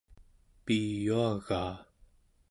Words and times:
piyuagaa 0.65 1.73